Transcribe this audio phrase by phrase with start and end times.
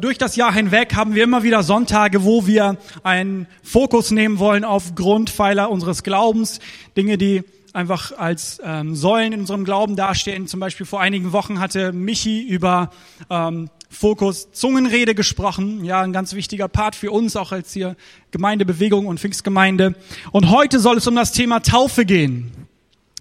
[0.00, 4.62] Durch das Jahr hinweg haben wir immer wieder Sonntage, wo wir einen Fokus nehmen wollen
[4.62, 6.60] auf Grundpfeiler unseres Glaubens,
[6.96, 10.46] Dinge, die einfach als ähm, Säulen in unserem Glauben dastehen.
[10.46, 12.90] Zum Beispiel vor einigen Wochen hatte Michi über
[13.28, 15.84] ähm, Fokus Zungenrede gesprochen.
[15.84, 17.96] Ja, ein ganz wichtiger Part für uns, auch als hier
[18.30, 19.96] Gemeindebewegung und Pfingstgemeinde.
[20.30, 22.67] Und heute soll es um das Thema Taufe gehen.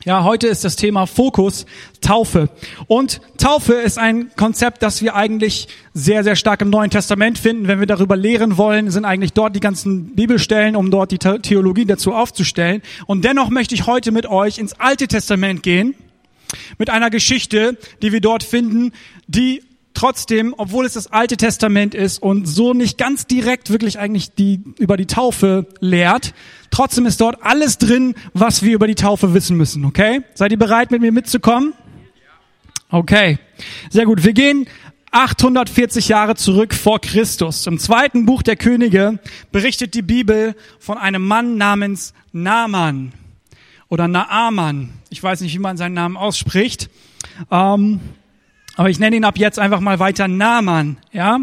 [0.07, 1.65] Ja, heute ist das Thema Fokus
[1.99, 2.47] Taufe.
[2.87, 7.67] Und Taufe ist ein Konzept, das wir eigentlich sehr, sehr stark im Neuen Testament finden.
[7.67, 11.83] Wenn wir darüber lehren wollen, sind eigentlich dort die ganzen Bibelstellen, um dort die Theologie
[11.83, 12.81] dazu aufzustellen.
[13.05, 15.93] Und dennoch möchte ich heute mit euch ins Alte Testament gehen,
[16.77, 18.93] mit einer Geschichte, die wir dort finden,
[19.27, 19.61] die
[19.97, 24.61] trotzdem, obwohl es das Alte Testament ist und so nicht ganz direkt wirklich eigentlich die,
[24.77, 26.35] über die Taufe lehrt,
[26.69, 30.21] trotzdem ist dort alles drin, was wir über die Taufe wissen müssen, okay?
[30.35, 31.73] Seid ihr bereit, mit mir mitzukommen?
[32.89, 33.39] Okay.
[33.89, 34.23] Sehr gut.
[34.23, 34.67] Wir gehen
[35.11, 37.65] 840 Jahre zurück vor Christus.
[37.65, 39.17] Im zweiten Buch der Könige
[39.51, 43.13] berichtet die Bibel von einem Mann namens Naaman
[43.89, 44.91] oder Naaman.
[45.09, 46.89] Ich weiß nicht, wie man seinen Namen ausspricht.
[47.49, 47.99] Ähm,
[48.77, 51.39] aber ich nenne ihn ab jetzt einfach mal weiter Naaman, ja.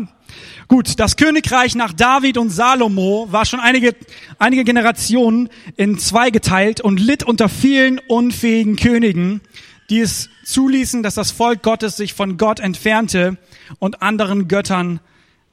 [0.68, 3.94] Gut, das Königreich nach David und Salomo war schon einige,
[4.38, 9.42] einige Generationen in zwei geteilt und litt unter vielen unfähigen Königen,
[9.90, 13.36] die es zuließen, dass das Volk Gottes sich von Gott entfernte
[13.78, 15.00] und anderen Göttern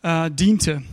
[0.03, 0.83] äh, diente.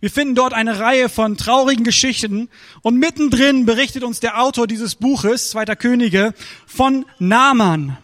[0.00, 2.48] Wir finden dort eine Reihe von traurigen Geschichten
[2.80, 6.34] und mittendrin berichtet uns der Autor dieses Buches, Zweiter Könige,
[6.66, 7.98] von Naaman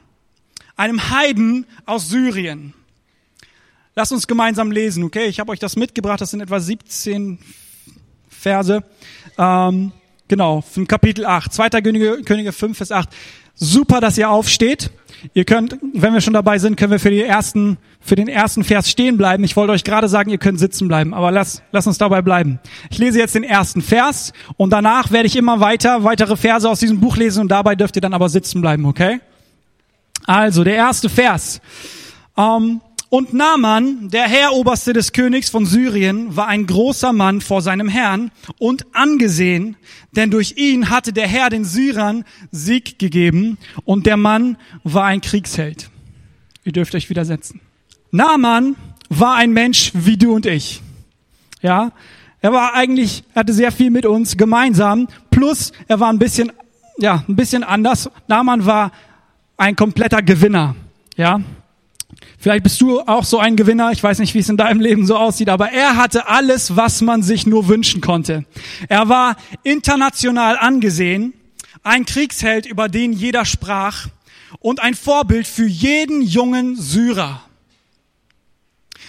[0.77, 2.75] einem Heiden aus Syrien.
[3.95, 5.27] Lasst uns gemeinsam lesen, okay?
[5.27, 7.39] Ich habe euch das mitgebracht, das sind etwa 17
[8.29, 8.85] Verse.
[9.39, 9.93] Ähm,
[10.29, 11.69] genau, von Kapitel 8, 2.
[11.81, 13.09] Könige, Könige 5, Vers 8.
[13.55, 14.91] Super, dass ihr aufsteht.
[15.33, 18.65] Ihr könnt, wenn wir schon dabei sind, können wir für, die ersten, für den ersten
[18.65, 19.45] Vers stehen bleiben.
[19.45, 22.61] Ich wollte euch gerade sagen, ihr könnt sitzen bleiben, aber lass, lass uns dabei bleiben.
[22.91, 26.81] Ich lese jetzt den ersten Vers und danach werde ich immer weiter, weitere Verse aus
[26.81, 29.21] diesem Buch lesen und dabei dürft ihr dann aber sitzen bleiben, okay?
[30.27, 31.61] Also, der erste Vers.
[32.37, 37.89] Ähm, und Naaman, der Heeroberste des Königs von Syrien, war ein großer Mann vor seinem
[37.89, 39.77] Herrn und angesehen,
[40.13, 45.21] denn durch ihn hatte der Herr den Syrern Sieg gegeben und der Mann war ein
[45.21, 45.89] Kriegsheld.
[46.65, 47.61] Ihr dürft euch widersetzen.
[48.11, 48.75] Naaman
[49.09, 50.83] war ein Mensch wie du und ich.
[51.63, 51.93] Ja,
[52.41, 56.51] er war eigentlich, er hatte sehr viel mit uns gemeinsam, plus er war ein bisschen,
[56.99, 58.11] ja, ein bisschen anders.
[58.27, 58.91] Naaman war
[59.57, 60.77] ein kompletter Gewinner.
[61.17, 61.41] Ja,
[62.39, 63.91] Vielleicht bist du auch so ein Gewinner.
[63.91, 67.01] Ich weiß nicht, wie es in deinem Leben so aussieht, aber er hatte alles, was
[67.01, 68.45] man sich nur wünschen konnte.
[68.89, 71.35] Er war international angesehen,
[71.83, 74.09] ein Kriegsheld, über den jeder sprach
[74.61, 77.43] und ein Vorbild für jeden jungen Syrer.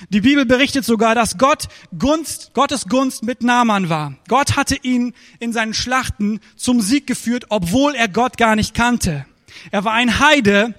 [0.09, 4.16] Die Bibel berichtet sogar, dass Gott Gunst, Gottes Gunst mit Naaman war.
[4.28, 9.25] Gott hatte ihn in seinen Schlachten zum Sieg geführt, obwohl er Gott gar nicht kannte.
[9.72, 10.73] Er war ein Heide,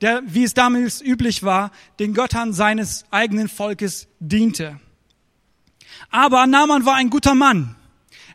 [0.00, 4.80] der, wie es damals üblich war, den Göttern seines eigenen Volkes diente.
[6.10, 7.76] Aber Naaman war ein guter Mann.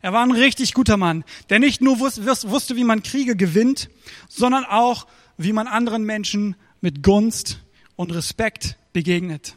[0.01, 3.89] Er war ein richtig guter Mann, der nicht nur wusste, wie man Kriege gewinnt,
[4.29, 5.07] sondern auch,
[5.37, 7.59] wie man anderen Menschen mit Gunst
[7.95, 9.55] und Respekt begegnet.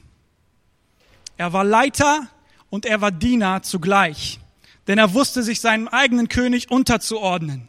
[1.37, 2.27] Er war Leiter
[2.71, 4.41] und er war Diener zugleich,
[4.87, 7.69] denn er wusste sich seinem eigenen König unterzuordnen.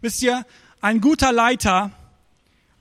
[0.00, 0.46] Wisst ihr,
[0.80, 1.90] ein guter Leiter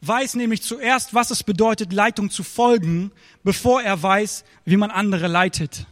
[0.01, 3.11] weiß nämlich zuerst, was es bedeutet, Leitung zu folgen,
[3.43, 5.85] bevor er weiß, wie man andere leitet.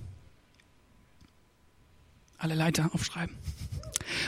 [2.38, 3.36] Alle Leiter aufschreiben.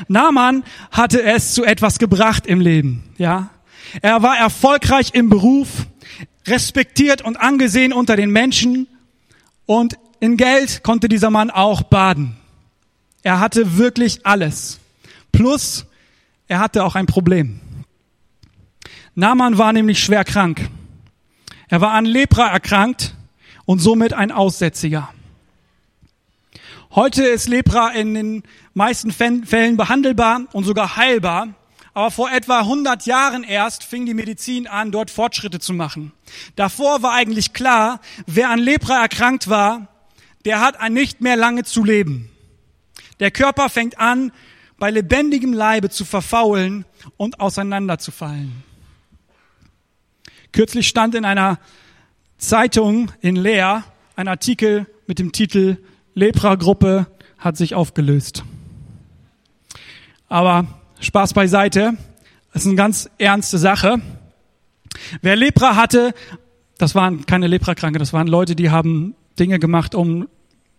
[0.07, 3.49] Naaman hatte es zu etwas gebracht im Leben, ja.
[4.01, 5.87] Er war erfolgreich im Beruf,
[6.45, 8.87] respektiert und angesehen unter den Menschen
[9.65, 12.35] und in Geld konnte dieser Mann auch baden.
[13.23, 14.79] Er hatte wirklich alles.
[15.31, 15.85] Plus,
[16.47, 17.61] er hatte auch ein Problem.
[19.19, 20.69] Naaman war nämlich schwer krank.
[21.67, 23.15] Er war an Lepra erkrankt
[23.65, 25.09] und somit ein Aussätziger.
[26.91, 31.49] Heute ist Lepra in den meisten Fällen behandelbar und sogar heilbar.
[31.93, 36.13] Aber vor etwa 100 Jahren erst fing die Medizin an, dort Fortschritte zu machen.
[36.55, 39.89] Davor war eigentlich klar, wer an Lepra erkrankt war,
[40.45, 42.29] der hat ein nicht mehr lange zu leben.
[43.19, 44.31] Der Körper fängt an,
[44.77, 46.85] bei lebendigem Leibe zu verfaulen
[47.17, 48.68] und auseinanderzufallen.
[50.51, 51.59] Kürzlich stand in einer
[52.37, 53.83] Zeitung in Leer
[54.15, 55.77] ein Artikel mit dem Titel
[56.13, 57.07] Lepra-Gruppe
[57.37, 58.43] hat sich aufgelöst.
[60.27, 60.67] Aber
[60.99, 61.93] Spaß beiseite,
[62.53, 64.01] das ist eine ganz ernste Sache.
[65.21, 66.13] Wer Lepra hatte,
[66.77, 70.27] das waren keine Leprakranke, das waren Leute, die haben Dinge gemacht, um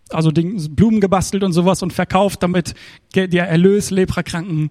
[0.09, 2.75] also Blumen gebastelt und sowas und verkauft, damit
[3.15, 4.69] der Erlös Leprakranken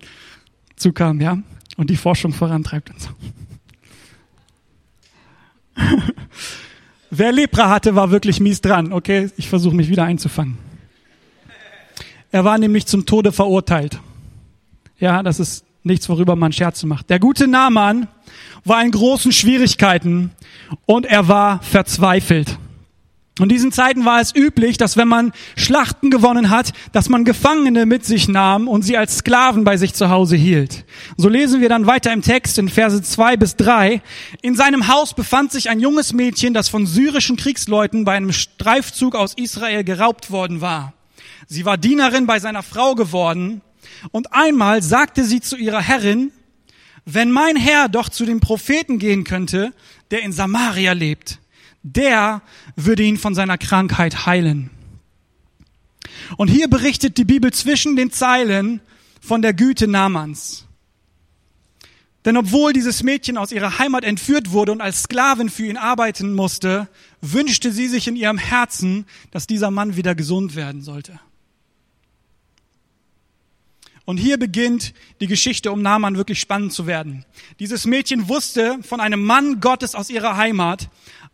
[0.77, 1.39] zukam, ja,
[1.77, 3.11] und die Forschung vorantreibt und so.
[7.11, 8.93] Wer Lepra hatte, war wirklich mies dran.
[8.93, 10.59] Okay, ich versuche mich wieder einzufangen.
[12.31, 13.99] Er war nämlich zum Tode verurteilt.
[14.99, 17.11] Ja, das ist nichts, worüber man Scherze macht.
[17.11, 18.07] Der gute Naaman
[18.65, 20.31] war in großen Schwierigkeiten
[20.87, 22.59] und er war verzweifelt.
[23.43, 27.87] In diesen Zeiten war es üblich, dass wenn man Schlachten gewonnen hat, dass man Gefangene
[27.87, 30.85] mit sich nahm und sie als Sklaven bei sich zu Hause hielt.
[31.17, 34.03] So lesen wir dann weiter im Text in Verse zwei bis drei.
[34.43, 39.15] In seinem Haus befand sich ein junges Mädchen, das von syrischen Kriegsleuten bei einem Streifzug
[39.15, 40.93] aus Israel geraubt worden war.
[41.47, 43.63] Sie war Dienerin bei seiner Frau geworden
[44.13, 46.33] und einmal sagte sie zu ihrer Herrin,
[47.07, 49.73] wenn mein Herr doch zu dem Propheten gehen könnte,
[50.11, 51.41] der in Samaria lebt,
[51.83, 52.43] der
[52.77, 54.71] würde ihn von seiner Krankheit heilen.
[56.37, 58.81] Und hier berichtet die Bibel zwischen den Zeilen
[59.21, 60.67] von der Güte Namans.
[62.25, 66.35] Denn obwohl dieses Mädchen aus ihrer Heimat entführt wurde und als Sklavin für ihn arbeiten
[66.35, 66.89] musste,
[67.23, 71.19] wünschte sie sich in ihrem Herzen, dass dieser Mann wieder gesund werden sollte.
[74.05, 77.25] Und hier beginnt die Geschichte um Naaman wirklich spannend zu werden.
[77.59, 80.91] Dieses Mädchen wusste von einem Mann Gottes aus ihrer Heimat,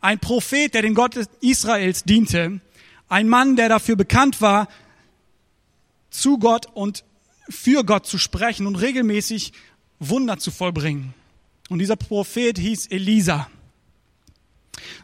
[0.06, 2.60] ein Prophet, der den Gott Israels diente,
[3.08, 4.68] ein Mann, der dafür bekannt war,
[6.10, 7.02] zu Gott und
[7.48, 9.52] für Gott zu sprechen und regelmäßig
[9.98, 11.12] Wunder zu vollbringen.
[11.70, 13.50] Und dieser Prophet hieß Elisa.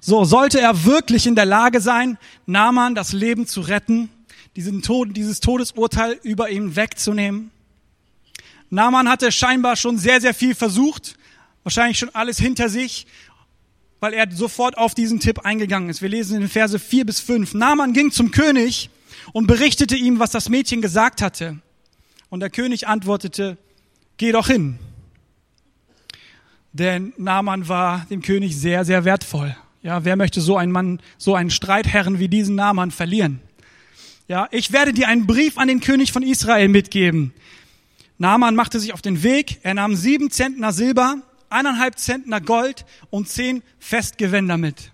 [0.01, 2.17] So, sollte er wirklich in der Lage sein,
[2.47, 4.09] Naaman das Leben zu retten,
[4.55, 7.51] diesen Tod, dieses Todesurteil über ihm wegzunehmen?
[8.71, 11.17] Naaman hatte scheinbar schon sehr, sehr viel versucht,
[11.65, 13.09] wahrscheinlich schon alles hinter sich
[14.03, 16.03] weil er sofort auf diesen Tipp eingegangen ist.
[16.03, 17.55] Wir lesen in den Verse 4 bis 5.
[17.55, 18.91] Naaman ging zum König
[19.33, 21.59] und berichtete ihm, was das Mädchen gesagt hatte.
[22.29, 23.59] Und der König antwortete,
[24.17, 24.81] geh doch hin.
[26.73, 29.57] Denn Naaman war dem König sehr, sehr wertvoll.
[29.83, 33.41] Ja, wer möchte so einen Mann, so einen Streitherren wie diesen Naaman verlieren?
[34.27, 37.33] Ja, ich werde dir einen Brief an den König von Israel mitgeben.
[38.19, 39.61] Naaman machte sich auf den Weg.
[39.63, 41.23] Er nahm sieben Zentner Silber,
[41.53, 44.93] eineinhalb Zentner Gold und zehn Festgewänder mit.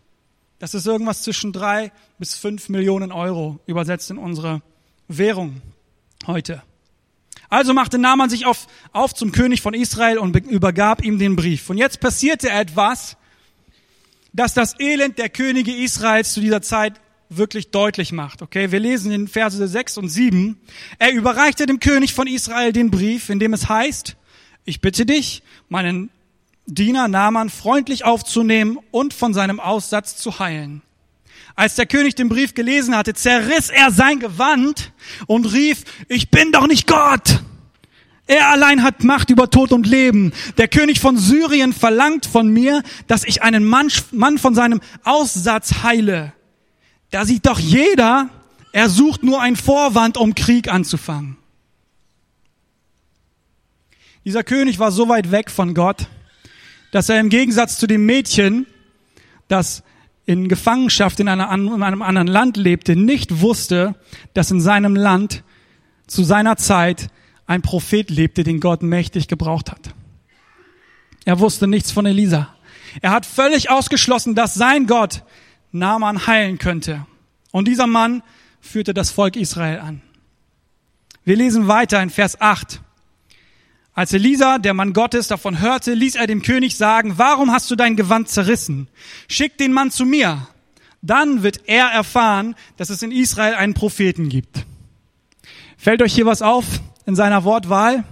[0.59, 4.63] Das ist irgendwas zwischen drei bis fünf Millionen Euro übersetzt in unsere
[5.07, 5.63] Währung
[6.27, 6.63] heute.
[7.49, 11.71] Also machte Naaman sich auf, auf zum König von Israel und übergab ihm den Brief.
[11.71, 13.17] Und jetzt passierte etwas,
[14.33, 17.01] das das Elend der Könige Israels zu dieser Zeit
[17.31, 18.43] wirklich deutlich macht.
[18.43, 20.59] Okay, wir lesen in Verse 6 und 7.
[20.99, 24.17] Er überreichte dem König von Israel den Brief, in dem es heißt,
[24.65, 26.11] ich bitte dich, meinen
[26.71, 30.83] Diener Naaman freundlich aufzunehmen und von seinem Aussatz zu heilen.
[31.57, 34.93] Als der König den Brief gelesen hatte, zerriss er sein Gewand
[35.27, 37.43] und rief, ich bin doch nicht Gott.
[38.27, 40.33] Er allein hat Macht über Tod und Leben.
[40.59, 45.83] Der König von Syrien verlangt von mir, dass ich einen Mann, Mann von seinem Aussatz
[45.83, 46.35] heile.
[47.11, 48.29] Da sieht doch jeder,
[48.73, 51.39] er sucht nur ein Vorwand, um Krieg anzufangen.
[54.27, 56.07] Dieser König war so weit weg von Gott,
[56.91, 58.67] dass er im Gegensatz zu dem Mädchen,
[59.49, 59.83] das
[60.27, 63.95] in Gefangenschaft in, einer, in einem anderen Land lebte, nicht wusste,
[64.35, 65.43] dass in seinem Land
[66.07, 67.09] zu seiner Zeit
[67.47, 69.95] ein Prophet lebte, den Gott mächtig gebraucht hat.
[71.25, 72.55] Er wusste nichts von Elisa.
[73.01, 75.23] Er hat völlig ausgeschlossen, dass sein Gott
[75.73, 77.07] Naaman heilen könnte.
[77.51, 78.23] Und dieser Mann
[78.61, 80.03] führte das Volk Israel an.
[81.25, 82.81] Wir lesen weiter in Vers 8.
[83.99, 87.75] Als Elisa, der Mann Gottes, davon hörte, ließ er dem König sagen, warum hast du
[87.75, 88.87] dein Gewand zerrissen?
[89.27, 90.47] Schick den Mann zu mir.
[91.03, 94.65] Dann wird er erfahren, dass es in Israel einen Propheten gibt.
[95.77, 96.65] Fällt euch hier was auf
[97.07, 98.05] in seiner Wortwahl?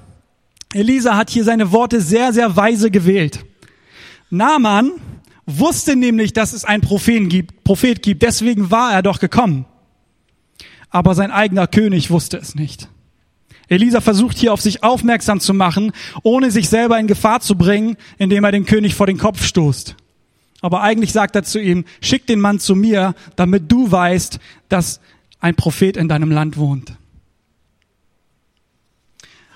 [0.74, 3.44] Elisa hat hier seine Worte sehr, sehr weise gewählt.
[4.28, 4.90] Naaman
[5.46, 9.66] wusste nämlich, dass es einen Propheten gibt, Prophet gibt, deswegen war er doch gekommen.
[10.90, 12.88] Aber sein eigener König wusste es nicht.
[13.68, 15.92] Elisa versucht hier auf sich aufmerksam zu machen,
[16.22, 19.96] ohne sich selber in Gefahr zu bringen, indem er den König vor den Kopf stoßt.
[20.60, 25.00] Aber eigentlich sagt er zu ihm, schick den Mann zu mir, damit du weißt, dass
[25.40, 26.94] ein Prophet in deinem Land wohnt.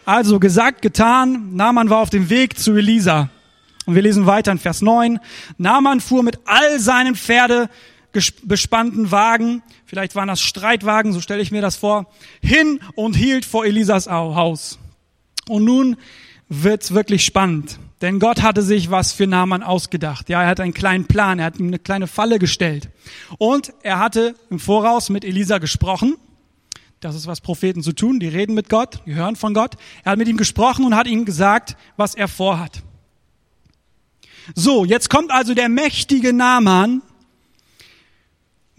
[0.04, 3.30] Also gesagt, getan, Naaman war auf dem Weg zu Elisa.
[3.86, 5.18] Und wir lesen weiter in Vers 9.
[5.56, 7.68] Naaman fuhr mit all seinen Pferde
[8.12, 12.10] bespannten Wagen, vielleicht waren das Streitwagen, so stelle ich mir das vor,
[12.42, 14.78] hin und hielt vor Elisas Haus.
[15.48, 15.96] Und nun
[16.48, 17.78] wird's wirklich spannend.
[18.00, 20.28] Denn Gott hatte sich was für Naaman ausgedacht.
[20.28, 22.88] Ja, er hat einen kleinen Plan, er hat ihm eine kleine Falle gestellt.
[23.38, 26.16] Und er hatte im Voraus mit Elisa gesprochen.
[27.00, 29.76] Das ist was Propheten zu tun, die reden mit Gott, die hören von Gott.
[30.04, 32.82] Er hat mit ihm gesprochen und hat ihm gesagt, was er vorhat.
[34.54, 37.02] So, jetzt kommt also der mächtige Naaman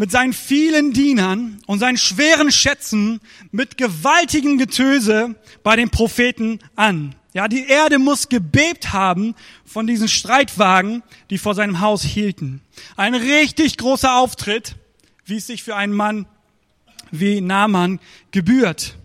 [0.02, 3.20] mit seinen vielen Dienern und seinen schweren Schätzen
[3.52, 7.14] mit gewaltigem Getöse bei den Propheten an.
[7.34, 12.62] Ja, die Erde muss gebebt haben von diesen Streitwagen, die vor seinem Haus hielten.
[12.98, 14.74] Ein richtig großer Auftritt,
[15.26, 16.26] wie es sich für einen Mann
[17.12, 18.00] wie Naaman
[18.32, 18.96] gebührt.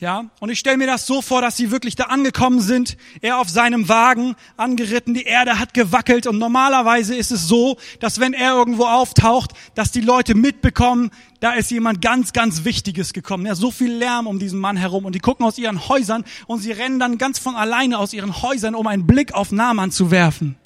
[0.00, 3.38] Ja, und ich stelle mir das so vor, dass sie wirklich da angekommen sind, er
[3.38, 8.32] auf seinem Wagen angeritten, die Erde hat gewackelt und normalerweise ist es so, dass wenn
[8.32, 13.44] er irgendwo auftaucht, dass die Leute mitbekommen, da ist jemand ganz, ganz Wichtiges gekommen.
[13.44, 16.60] Ja, so viel Lärm um diesen Mann herum und die gucken aus ihren Häusern und
[16.60, 20.12] sie rennen dann ganz von alleine aus ihren Häusern, um einen Blick auf Naaman zu
[20.12, 20.56] werfen.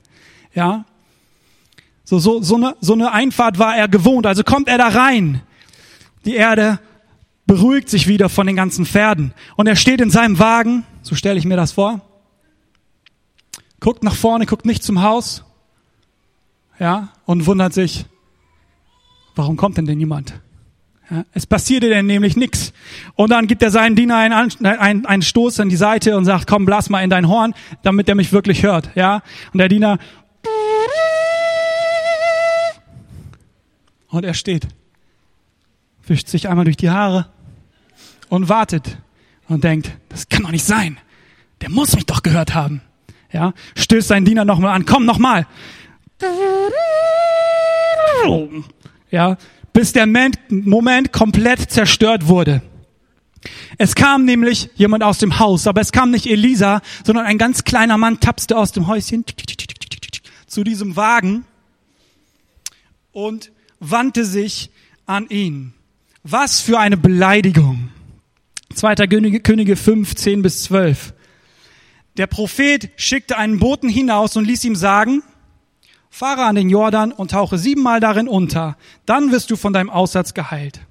[0.55, 0.85] Ja,
[2.05, 5.41] so, so, so, eine, so eine Einfahrt war er gewohnt, also kommt er da rein.
[6.27, 6.81] Die Erde
[7.47, 9.35] beruhigt sich wieder von den ganzen Pferden.
[9.57, 12.01] Und er steht in seinem Wagen, so stelle ich mir das vor,
[13.81, 15.45] guckt nach vorne, guckt nicht zum Haus,
[16.79, 18.07] ja, und wundert sich,
[19.35, 20.41] warum kommt denn denn niemand?
[21.11, 22.73] Ja, es passierte denn nämlich nichts.
[23.15, 26.47] Und dann gibt er seinen Diener einen, einen, einen Stoß an die Seite und sagt,
[26.47, 28.91] komm, blas mal in dein Horn, damit er mich wirklich hört.
[28.95, 29.23] Ja,
[29.53, 29.99] und der Diener
[34.09, 34.69] und er steht,
[36.07, 37.29] wischt sich einmal durch die Haare
[38.29, 38.99] und wartet
[39.49, 40.99] und denkt, das kann doch nicht sein.
[41.61, 42.81] Der muss mich doch gehört haben.
[43.33, 45.47] Ja, stößt seinen Diener nochmal an, komm nochmal.
[49.11, 49.37] Ja,
[49.73, 52.63] bis der Moment komplett zerstört wurde.
[53.79, 57.65] Es kam nämlich jemand aus dem Haus, aber es kam nicht Elisa, sondern ein ganz
[57.65, 59.25] kleiner Mann tapste aus dem Häuschen
[60.47, 61.45] zu diesem Wagen
[63.11, 64.71] und wandte sich
[65.07, 65.75] an ihn.
[66.25, 67.91] Was für eine Beleidigung.
[68.75, 68.95] 2.
[69.09, 71.15] Könige, Könige 5, 10 bis 12.
[72.17, 75.25] Der Prophet schickte einen Boten hinaus und ließ ihm sagen,
[76.11, 80.33] fahre an den Jordan und tauche siebenmal darin unter, dann wirst du von deinem Aussatz
[80.33, 80.87] geheilt.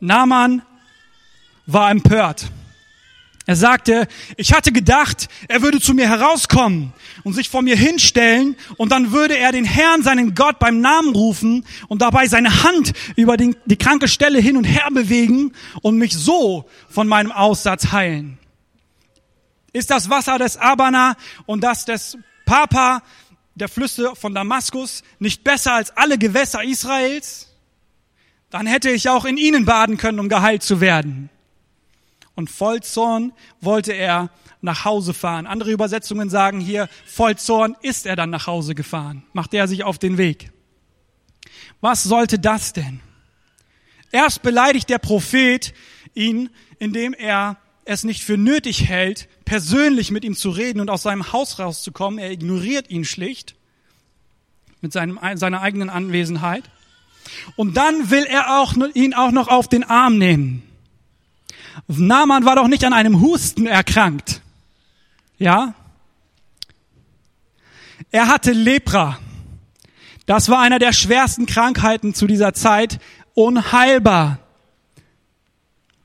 [0.00, 0.60] Naaman
[1.66, 2.50] war empört.
[3.46, 4.08] Er sagte,
[4.38, 9.12] ich hatte gedacht, er würde zu mir herauskommen und sich vor mir hinstellen und dann
[9.12, 13.54] würde er den Herrn, seinen Gott beim Namen rufen und dabei seine Hand über den,
[13.66, 18.38] die kranke Stelle hin und her bewegen und mich so von meinem Aussatz heilen.
[19.74, 23.02] Ist das Wasser des Abana und das des Papa,
[23.56, 27.48] der Flüsse von Damaskus, nicht besser als alle Gewässer Israels?
[28.48, 31.28] Dann hätte ich auch in ihnen baden können, um geheilt zu werden
[32.34, 35.46] und voll Zorn wollte er nach Hause fahren.
[35.46, 39.84] Andere Übersetzungen sagen hier, voll Zorn ist er dann nach Hause gefahren, machte er sich
[39.84, 40.50] auf den Weg.
[41.80, 43.00] Was sollte das denn?
[44.10, 45.74] Erst beleidigt der Prophet
[46.14, 51.02] ihn, indem er es nicht für nötig hält, persönlich mit ihm zu reden und aus
[51.02, 52.18] seinem Haus rauszukommen.
[52.18, 53.56] Er ignoriert ihn schlicht
[54.80, 56.64] mit seinem, seiner eigenen Anwesenheit.
[57.56, 60.62] Und dann will er auch, ihn auch noch auf den Arm nehmen.
[61.86, 64.40] Naaman war doch nicht an einem Husten erkrankt.
[65.38, 65.74] Ja?
[68.10, 69.18] Er hatte Lepra.
[70.26, 72.98] Das war einer der schwersten Krankheiten zu dieser Zeit.
[73.34, 74.38] Unheilbar.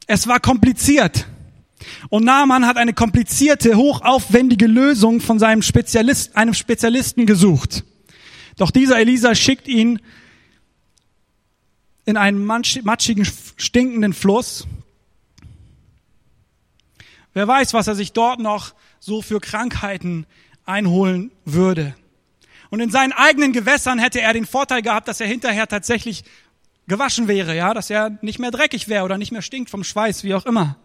[0.07, 1.27] Es war kompliziert.
[2.09, 7.83] Und Naaman hat eine komplizierte, hochaufwendige Lösung von seinem Spezialist, einem Spezialisten gesucht.
[8.57, 10.01] Doch dieser Elisa schickt ihn
[12.05, 14.67] in einen matschigen, stinkenden Fluss
[17.33, 20.25] Wer weiß, was er sich dort noch so für Krankheiten
[20.65, 21.95] einholen würde.
[22.69, 26.23] Und in seinen eigenen Gewässern hätte er den Vorteil gehabt, dass er hinterher tatsächlich
[26.87, 30.23] gewaschen wäre, ja, dass er nicht mehr dreckig wäre oder nicht mehr stinkt vom Schweiß,
[30.23, 30.75] wie auch immer.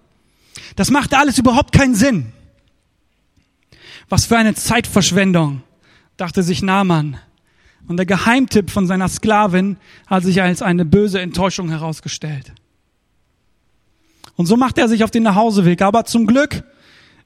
[0.76, 2.32] Das machte alles überhaupt keinen Sinn.
[4.08, 5.62] Was für eine Zeitverschwendung,
[6.16, 7.18] dachte sich Naaman.
[7.86, 12.52] Und der Geheimtipp von seiner Sklavin hat sich als eine böse Enttäuschung herausgestellt.
[14.36, 15.82] Und so macht er sich auf den Nachhauseweg.
[15.82, 16.64] Aber zum Glück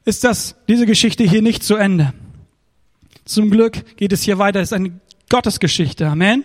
[0.05, 2.13] ist das, diese Geschichte hier nicht zu Ende.
[3.25, 4.59] Zum Glück geht es hier weiter.
[4.59, 4.99] Es ist eine
[5.29, 6.07] Gottesgeschichte.
[6.07, 6.43] Amen.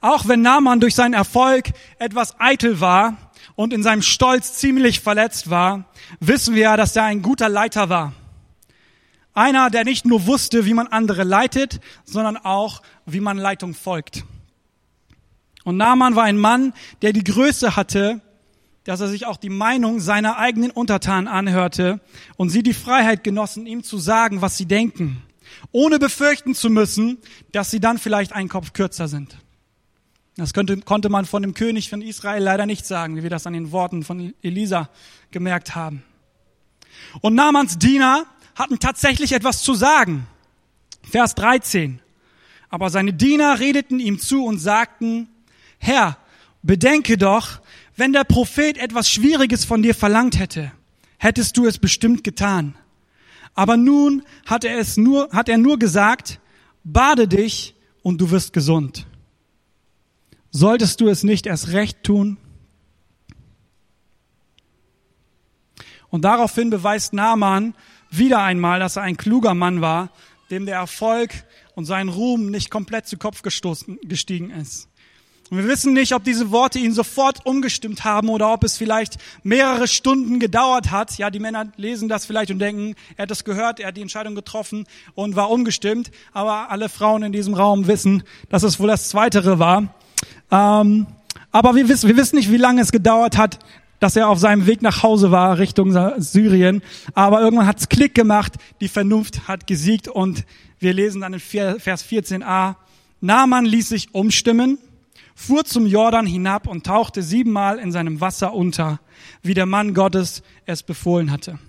[0.00, 3.16] Auch wenn Naaman durch seinen Erfolg etwas eitel war
[3.54, 5.86] und in seinem Stolz ziemlich verletzt war,
[6.20, 8.12] wissen wir ja, dass er ein guter Leiter war.
[9.34, 14.24] Einer, der nicht nur wusste, wie man andere leitet, sondern auch, wie man Leitung folgt.
[15.64, 18.20] Und Naaman war ein Mann, der die Größe hatte,
[18.88, 22.00] dass er sich auch die Meinung seiner eigenen Untertanen anhörte
[22.38, 25.22] und sie die Freiheit genossen, ihm zu sagen, was sie denken,
[25.72, 27.18] ohne befürchten zu müssen,
[27.52, 29.36] dass sie dann vielleicht einen Kopf kürzer sind.
[30.38, 33.46] Das könnte, konnte man von dem König von Israel leider nicht sagen, wie wir das
[33.46, 34.88] an den Worten von Elisa
[35.32, 36.02] gemerkt haben.
[37.20, 40.26] Und Namans Diener hatten tatsächlich etwas zu sagen.
[41.02, 42.00] Vers 13.
[42.70, 45.28] Aber seine Diener redeten ihm zu und sagten,
[45.76, 46.16] Herr,
[46.68, 47.62] bedenke doch,
[47.96, 50.70] wenn der Prophet etwas Schwieriges von dir verlangt hätte,
[51.16, 52.76] hättest du es bestimmt getan.
[53.54, 56.40] Aber nun hat er es nur, hat er nur gesagt,
[56.84, 59.06] bade dich und du wirst gesund.
[60.50, 62.36] Solltest du es nicht erst recht tun?
[66.10, 67.74] Und daraufhin beweist Naaman
[68.10, 70.10] wieder einmal, dass er ein kluger Mann war,
[70.50, 71.30] dem der Erfolg
[71.74, 74.88] und sein Ruhm nicht komplett zu Kopf gestoßen, gestiegen ist.
[75.50, 79.16] Und wir wissen nicht, ob diese Worte ihn sofort umgestimmt haben oder ob es vielleicht
[79.42, 81.16] mehrere Stunden gedauert hat.
[81.16, 84.02] Ja, die Männer lesen das vielleicht und denken, er hat das gehört, er hat die
[84.02, 86.10] Entscheidung getroffen und war umgestimmt.
[86.32, 89.94] Aber alle Frauen in diesem Raum wissen, dass es wohl das Zweitere war.
[90.50, 91.06] Ähm,
[91.50, 93.58] aber wir wissen, wir wissen nicht, wie lange es gedauert hat,
[94.00, 96.82] dass er auf seinem Weg nach Hause war Richtung Syrien.
[97.14, 100.44] Aber irgendwann hat es Klick gemacht, die Vernunft hat gesiegt und
[100.78, 102.76] wir lesen dann in Vers 14a,
[103.20, 104.78] Naaman ließ sich umstimmen,
[105.38, 108.98] fuhr zum Jordan hinab und tauchte siebenmal in seinem Wasser unter,
[109.40, 111.60] wie der Mann Gottes es befohlen hatte.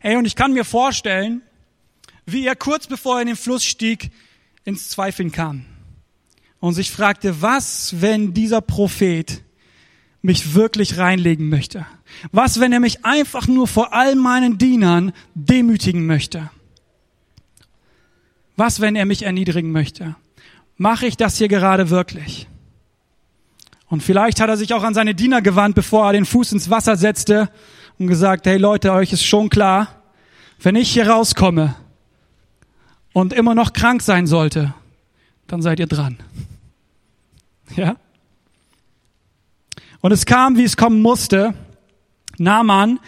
[0.00, 1.40] Hey, und ich kann mir vorstellen,
[2.26, 4.10] wie er kurz bevor er in den Fluss stieg,
[4.64, 5.64] ins Zweifeln kam
[6.60, 9.42] und sich fragte, was, wenn dieser Prophet
[10.20, 11.86] mich wirklich reinlegen möchte?
[12.32, 16.50] Was, wenn er mich einfach nur vor all meinen Dienern demütigen möchte?
[18.56, 20.16] Was, wenn er mich erniedrigen möchte?
[20.76, 22.46] Mache ich das hier gerade wirklich?
[23.88, 26.70] Und vielleicht hat er sich auch an seine Diener gewandt, bevor er den Fuß ins
[26.70, 27.48] Wasser setzte
[27.98, 29.88] und gesagt, hey Leute, euch ist schon klar,
[30.60, 31.76] wenn ich hier rauskomme
[33.12, 34.74] und immer noch krank sein sollte,
[35.46, 36.18] dann seid ihr dran.
[37.74, 37.96] Ja?
[40.00, 41.52] Und es kam, wie es kommen musste.
[42.38, 43.00] Naaman,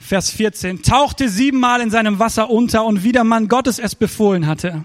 [0.00, 4.48] Vers 14, tauchte siebenmal in seinem Wasser unter und wie der Mann Gottes es befohlen
[4.48, 4.84] hatte.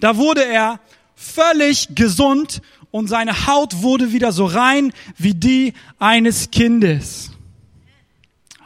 [0.00, 0.80] Da wurde er
[1.22, 7.30] völlig gesund und seine Haut wurde wieder so rein wie die eines Kindes.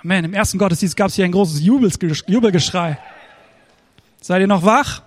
[0.02, 0.24] Amen.
[0.24, 2.98] Im ersten Gottesdienst gab es hier ein großes Jubelgeschrei.
[4.20, 5.02] Seid ihr noch wach?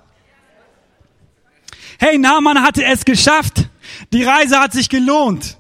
[2.00, 3.70] Hey, Naaman hatte es geschafft.
[4.14, 5.58] Die Reise hat sich gelohnt.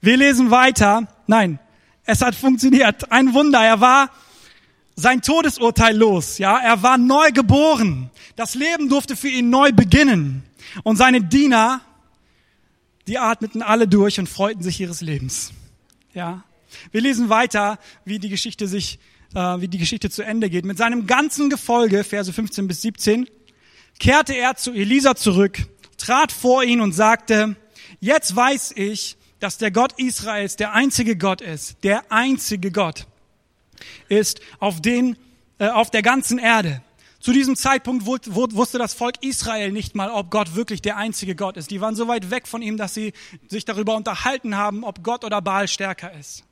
[0.00, 1.06] Wir lesen weiter.
[1.26, 1.58] Nein,
[2.04, 3.10] es hat funktioniert.
[3.10, 3.62] Ein Wunder.
[3.62, 4.10] Er war
[4.96, 6.38] sein Todesurteil los.
[6.38, 8.10] Ja, er war neu geboren.
[8.36, 10.44] Das Leben durfte für ihn neu beginnen.
[10.82, 11.80] Und seine Diener,
[13.06, 15.52] die atmeten alle durch und freuten sich ihres Lebens.
[16.14, 16.44] Ja.
[16.90, 18.98] Wir lesen weiter, wie die Geschichte sich,
[19.34, 20.64] äh, wie die Geschichte zu Ende geht.
[20.64, 23.28] Mit seinem ganzen Gefolge, Verse 15 bis 17,
[23.98, 25.58] kehrte er zu Elisa zurück,
[25.98, 27.56] trat vor ihn und sagte,
[28.00, 33.06] jetzt weiß ich, dass der Gott Israels der einzige Gott ist, der einzige Gott
[34.08, 35.16] ist auf den,
[35.58, 36.82] äh, auf der ganzen Erde.
[37.22, 41.56] Zu diesem Zeitpunkt wusste das Volk Israel nicht mal, ob Gott wirklich der einzige Gott
[41.56, 41.70] ist.
[41.70, 43.12] Die waren so weit weg von ihm, dass sie
[43.46, 46.42] sich darüber unterhalten haben, ob Gott oder Baal stärker ist.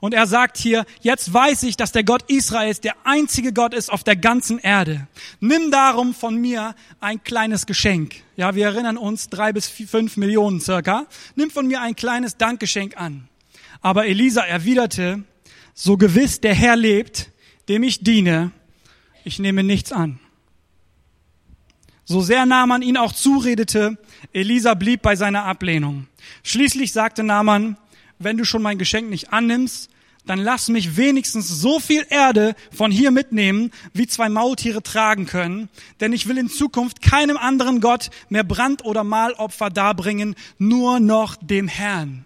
[0.00, 3.90] Und er sagt hier, jetzt weiß ich, dass der Gott Israels der einzige Gott ist
[3.90, 5.08] auf der ganzen Erde.
[5.40, 8.16] Nimm darum von mir ein kleines Geschenk.
[8.36, 11.06] Ja, wir erinnern uns, drei bis fünf Millionen circa.
[11.36, 13.30] Nimm von mir ein kleines Dankgeschenk an.
[13.80, 15.24] Aber Elisa erwiderte,
[15.72, 17.30] so gewiss der Herr lebt,
[17.68, 18.52] dem ich diene,
[19.24, 20.20] ich nehme nichts an.
[22.04, 23.98] So sehr Naaman ihn auch zuredete,
[24.32, 26.06] Elisa blieb bei seiner Ablehnung.
[26.44, 27.76] Schließlich sagte Naaman,
[28.18, 29.90] wenn du schon mein Geschenk nicht annimmst,
[30.26, 35.68] dann lass mich wenigstens so viel Erde von hier mitnehmen, wie zwei Maultiere tragen können,
[36.00, 41.36] denn ich will in Zukunft keinem anderen Gott mehr Brand- oder Mahlopfer darbringen, nur noch
[41.36, 42.25] dem Herrn.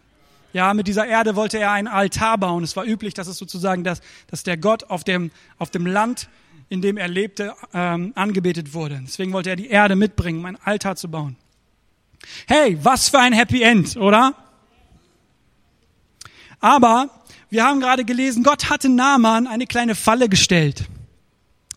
[0.53, 2.65] Ja, mit dieser Erde wollte er einen Altar bauen.
[2.65, 6.29] Es war üblich, dass es sozusagen, dass, dass der Gott auf dem, auf dem Land,
[6.69, 9.01] in dem er lebte, ähm, angebetet wurde.
[9.05, 11.37] Deswegen wollte er die Erde mitbringen, um einen Altar zu bauen.
[12.47, 14.35] Hey, was für ein Happy End, oder?
[16.59, 17.09] Aber
[17.49, 20.85] wir haben gerade gelesen, Gott hatte Naaman eine kleine Falle gestellt.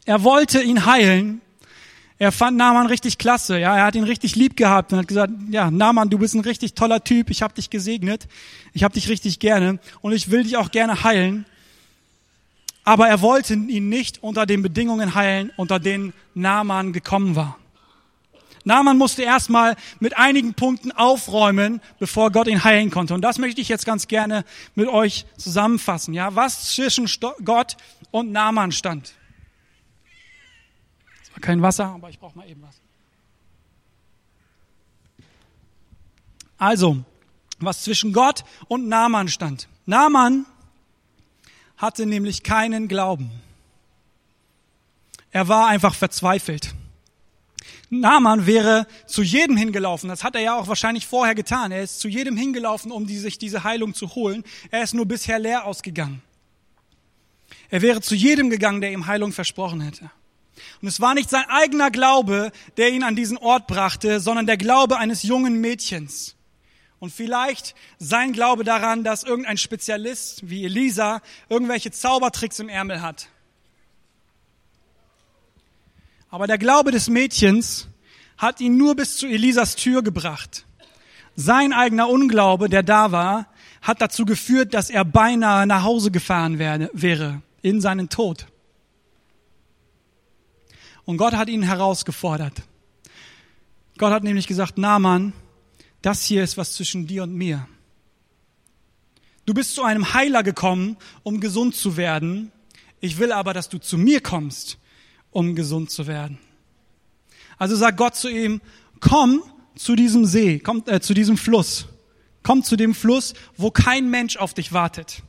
[0.05, 1.41] Er wollte ihn heilen.
[2.19, 3.59] Er fand Naaman richtig klasse.
[3.59, 6.41] Ja, er hat ihn richtig lieb gehabt und hat gesagt, ja, Naaman, du bist ein
[6.41, 7.29] richtig toller Typ.
[7.29, 8.27] Ich habe dich gesegnet.
[8.73, 11.45] Ich habe dich richtig gerne und ich will dich auch gerne heilen.
[12.83, 17.57] Aber er wollte ihn nicht unter den Bedingungen heilen, unter denen Naaman gekommen war.
[18.65, 23.13] Naaman musste erstmal mit einigen Punkten aufräumen, bevor Gott ihn heilen konnte.
[23.13, 24.45] Und das möchte ich jetzt ganz gerne
[24.75, 26.13] mit euch zusammenfassen.
[26.13, 27.09] Ja, was zwischen
[27.43, 27.75] Gott
[28.11, 29.13] und Naaman stand.
[31.33, 32.75] Das war kein Wasser, aber ich brauche mal eben was.
[36.59, 37.03] Also,
[37.59, 39.67] was zwischen Gott und Naaman stand.
[39.87, 40.45] Naaman
[41.75, 43.31] hatte nämlich keinen Glauben.
[45.31, 46.75] Er war einfach verzweifelt.
[47.89, 50.09] Naaman wäre zu jedem hingelaufen.
[50.09, 51.71] Das hat er ja auch wahrscheinlich vorher getan.
[51.71, 54.43] Er ist zu jedem hingelaufen, um die, sich diese Heilung zu holen.
[54.69, 56.21] Er ist nur bisher leer ausgegangen.
[57.69, 60.11] Er wäre zu jedem gegangen, der ihm Heilung versprochen hätte.
[60.81, 64.57] Und es war nicht sein eigener Glaube, der ihn an diesen Ort brachte, sondern der
[64.57, 66.35] Glaube eines jungen Mädchens.
[66.99, 73.27] Und vielleicht sein Glaube daran, dass irgendein Spezialist wie Elisa irgendwelche Zaubertricks im Ärmel hat.
[76.29, 77.87] Aber der Glaube des Mädchens
[78.37, 80.65] hat ihn nur bis zu Elisas Tür gebracht.
[81.35, 83.47] Sein eigener Unglaube, der da war,
[83.81, 88.47] hat dazu geführt, dass er beinahe nach Hause gefahren wäre, in seinen Tod.
[91.05, 92.63] Und Gott hat ihn herausgefordert.
[93.97, 95.33] Gott hat nämlich gesagt, Naaman,
[96.01, 97.67] das hier ist was zwischen dir und mir.
[99.45, 102.51] Du bist zu einem Heiler gekommen, um gesund zu werden.
[103.01, 104.77] Ich will aber, dass du zu mir kommst,
[105.31, 106.39] um gesund zu werden.
[107.57, 108.61] Also sagt Gott zu ihm,
[108.99, 109.43] komm
[109.75, 111.87] zu diesem See, komm äh, zu diesem Fluss.
[112.43, 115.23] Komm zu dem Fluss, wo kein Mensch auf dich wartet.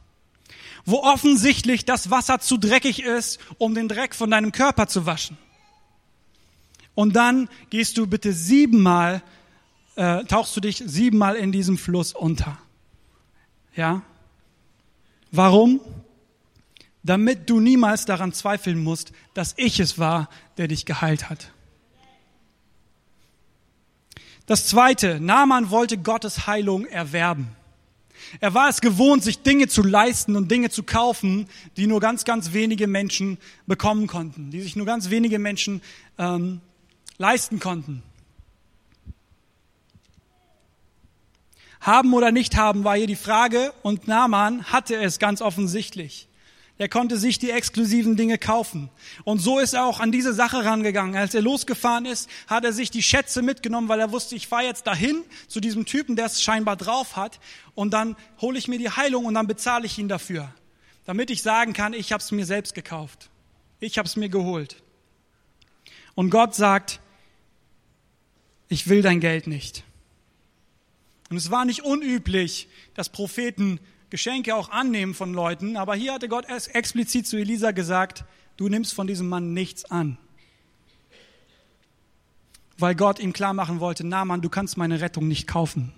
[0.85, 5.39] Wo offensichtlich das Wasser zu dreckig ist, um den Dreck von deinem Körper zu waschen.
[6.95, 9.23] Und dann gehst du bitte siebenmal
[9.97, 12.59] äh, tauchst du dich siebenmal in diesem Fluss unter.
[13.77, 14.03] Ja?
[15.31, 15.81] Warum?
[17.03, 21.53] Damit du niemals daran zweifeln musst, dass ich es war, der dich geheilt hat.
[24.47, 27.49] Das zweite, Naaman wollte Gottes Heilung erwerben.
[28.41, 32.25] Er war es gewohnt, sich Dinge zu leisten und Dinge zu kaufen, die nur ganz,
[32.25, 35.83] ganz wenige Menschen bekommen konnten, die sich nur ganz wenige Menschen
[36.19, 36.61] ähm,
[37.19, 38.03] leisten konnten.
[41.81, 46.29] Haben oder nicht haben war hier die Frage und Naaman hatte es ganz offensichtlich.
[46.77, 48.91] Er konnte sich die exklusiven Dinge kaufen.
[49.23, 51.15] Und so ist er auch an diese Sache rangegangen.
[51.15, 54.65] Als er losgefahren ist, hat er sich die Schätze mitgenommen, weil er wusste, ich fahre
[54.65, 57.39] jetzt dahin zu diesem Typen, der es scheinbar drauf hat.
[57.77, 60.53] Und dann hole ich mir die Heilung und dann bezahle ich ihn dafür.
[61.05, 63.31] Damit ich sagen kann, ich habe es mir selbst gekauft.
[63.79, 64.83] Ich habe es mir geholt.
[66.17, 67.01] Und Gott sagt,
[68.75, 69.85] ich will dein Geld nicht.
[71.31, 73.79] Und es war nicht unüblich, dass Propheten
[74.11, 78.25] Geschenke auch annehmen von Leuten, aber hier hatte Gott explizit zu Elisa gesagt,
[78.57, 80.19] du nimmst von diesem Mann nichts an.
[82.77, 85.93] Weil Gott ihm klar machen wollte, na Mann, du kannst meine Rettung nicht kaufen.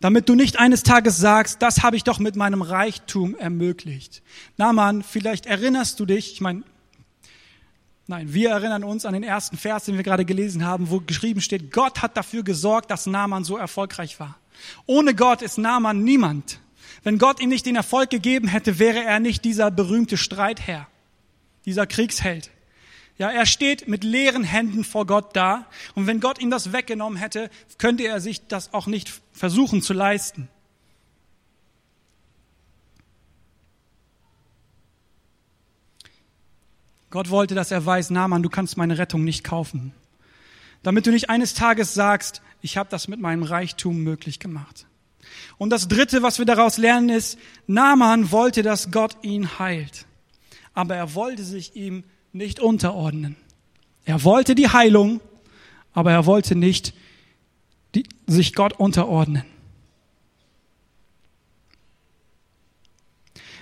[0.00, 4.22] Damit du nicht eines Tages sagst, das habe ich doch mit meinem Reichtum ermöglicht.
[4.56, 6.62] Na Mann, vielleicht erinnerst du dich, ich meine,
[8.08, 11.40] Nein, wir erinnern uns an den ersten Vers, den wir gerade gelesen haben, wo geschrieben
[11.40, 14.38] steht, Gott hat dafür gesorgt, dass Naaman so erfolgreich war.
[14.86, 16.60] Ohne Gott ist Naaman niemand.
[17.02, 20.86] Wenn Gott ihm nicht den Erfolg gegeben hätte, wäre er nicht dieser berühmte Streitherr,
[21.64, 22.50] dieser Kriegsheld.
[23.18, 25.66] Ja, er steht mit leeren Händen vor Gott da.
[25.94, 29.94] Und wenn Gott ihm das weggenommen hätte, könnte er sich das auch nicht versuchen zu
[29.94, 30.48] leisten.
[37.10, 39.92] Gott wollte, dass er weiß, Naaman, du kannst meine Rettung nicht kaufen.
[40.82, 44.86] Damit du nicht eines Tages sagst, ich habe das mit meinem Reichtum möglich gemacht.
[45.58, 50.06] Und das Dritte, was wir daraus lernen, ist, Naaman wollte, dass Gott ihn heilt.
[50.74, 53.36] Aber er wollte sich ihm nicht unterordnen.
[54.04, 55.20] Er wollte die Heilung,
[55.92, 56.94] aber er wollte nicht
[57.94, 59.44] die, sich Gott unterordnen.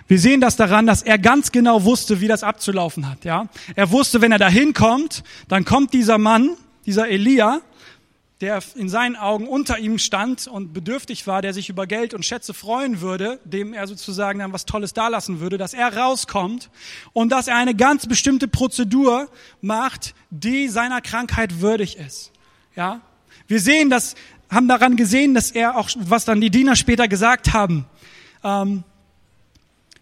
[0.07, 3.25] Wir sehen das daran, dass er ganz genau wusste, wie das abzulaufen hat.
[3.25, 7.63] Ja, er wusste, wenn er dahin kommt, dann kommt dieser Mann, dieser Elia,
[8.43, 12.27] der in seinen Augen unter ihm stand und bedürftig war, der sich über Geld und
[12.27, 16.69] Schätze freuen würde, dem er sozusagen dann was Tolles dalassen würde, dass er rauskommt
[17.15, 19.29] und dass er eine ganz bestimmte Prozedur
[19.63, 22.33] macht, die seiner Krankheit würdig ist.
[22.77, 23.01] Ja,
[23.47, 24.15] wir sehen das,
[24.51, 27.87] haben daran gesehen, dass er auch, was dann die Diener später gesagt haben,
[28.43, 28.85] ähm,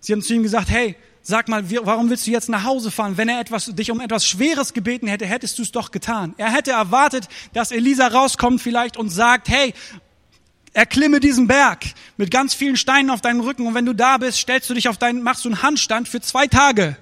[0.02, 3.16] Sie haben zu ihm gesagt, hey, sag mal, warum willst du jetzt nach Hause fahren?
[3.16, 6.34] Wenn er etwas, dich um etwas Schweres gebeten hätte, hättest du es doch getan.
[6.38, 9.72] Er hätte erwartet, dass Elisa rauskommt vielleicht und sagt, hey,
[10.72, 11.84] erklimme diesen Berg
[12.16, 14.88] mit ganz vielen Steinen auf deinem Rücken und wenn du da bist, stellst du dich
[14.88, 16.96] auf deinen, machst du einen Handstand für zwei Tage.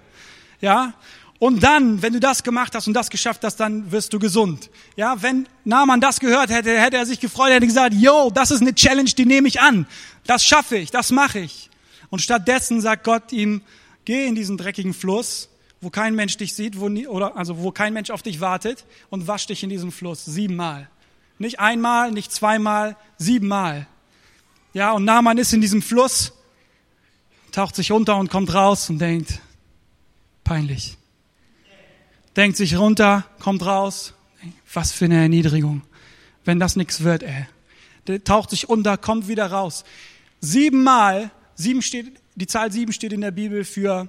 [0.60, 0.92] Ja?
[1.38, 4.68] Und dann, wenn du das gemacht hast und das geschafft hast, dann wirst du gesund.
[4.94, 8.60] Ja, wenn Naaman das gehört hätte, hätte er sich gefreut, hätte gesagt, yo, das ist
[8.60, 9.86] eine Challenge, die nehme ich an.
[10.26, 11.69] Das schaffe ich, das mache ich.
[12.10, 13.62] Und stattdessen sagt Gott ihm,
[14.04, 15.48] geh in diesen dreckigen Fluss,
[15.80, 18.84] wo kein Mensch dich sieht, wo, nie, oder, also wo kein Mensch auf dich wartet
[19.08, 20.88] und wasch dich in diesem Fluss siebenmal.
[21.38, 23.86] Nicht einmal, nicht zweimal, siebenmal.
[24.74, 26.32] Ja, und Naaman ist in diesem Fluss,
[27.50, 29.40] taucht sich runter und kommt raus und denkt,
[30.44, 30.98] peinlich
[32.36, 34.14] denkt sich runter, kommt raus.
[34.72, 35.82] Was für eine Erniedrigung.
[36.44, 37.46] Wenn das nichts wird, ey.
[38.06, 39.84] Der taucht sich unter, kommt wieder raus.
[40.40, 44.08] Siebenmal, sieben steht, die Zahl sieben steht in der Bibel für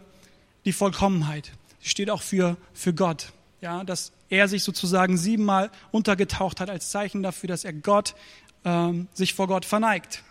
[0.66, 1.52] die Vollkommenheit.
[1.82, 3.34] Sie steht auch für, für Gott.
[3.62, 8.16] Ja, dass er sich sozusagen siebenmal untergetaucht hat als Zeichen dafür, dass er Gott,
[8.66, 10.24] ähm, sich vor Gott verneigt.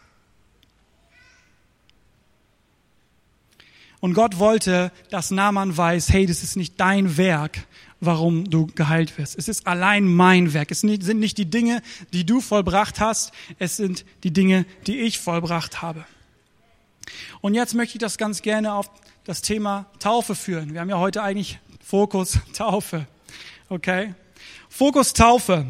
[4.01, 7.67] Und Gott wollte, dass Naaman weiß, hey, das ist nicht dein Werk,
[8.01, 9.37] warum du geheilt wirst.
[9.39, 10.71] Es ist allein mein Werk.
[10.71, 11.83] Es sind nicht die Dinge,
[12.15, 16.07] die du vollbracht hast, es sind die Dinge, die ich vollbracht habe.
[17.41, 18.91] Und jetzt möchte ich das ganz gerne auf
[19.25, 20.73] das Thema Taufe führen.
[20.73, 23.07] Wir haben ja heute eigentlich Fokus Taufe.
[23.69, 24.15] Okay?
[24.69, 25.67] Fokus Taufe.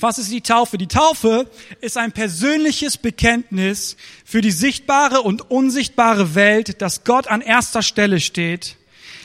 [0.00, 0.78] Was ist die Taufe?
[0.78, 7.40] Die Taufe ist ein persönliches Bekenntnis für die sichtbare und unsichtbare Welt, dass Gott an
[7.40, 8.76] erster Stelle steht,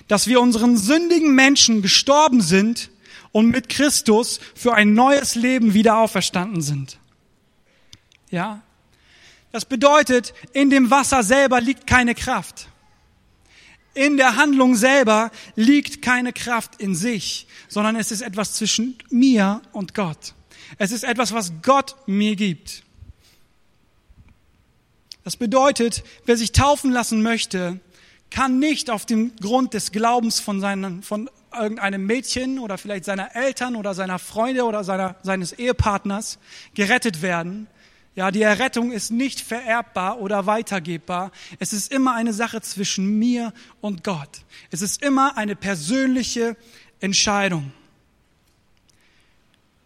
[0.08, 2.90] dass wir unseren sündigen Menschen gestorben sind
[3.32, 6.98] und mit Christus für ein neues Leben wieder auferstanden sind.
[8.30, 8.62] Ja?
[9.54, 12.70] Das bedeutet, in dem Wasser selber liegt keine Kraft.
[13.94, 19.62] In der Handlung selber liegt keine Kraft in sich, sondern es ist etwas zwischen mir
[19.72, 20.34] und Gott.
[20.80, 22.82] Es ist etwas, was Gott mir gibt.
[25.24, 27.80] Das bedeutet, wer sich taufen lassen möchte,
[28.32, 33.36] kann nicht auf dem Grund des Glaubens von, seinen, von irgendeinem Mädchen oder vielleicht seiner
[33.36, 36.40] Eltern oder seiner Freunde oder seiner, seines Ehepartners
[36.74, 37.68] gerettet werden.
[38.16, 41.32] Ja, die Errettung ist nicht vererbbar oder weitergebbar.
[41.60, 44.42] Es ist immer eine Sache zwischen mir und Gott.
[44.70, 46.56] Es ist immer eine persönliche
[47.00, 47.72] Entscheidung.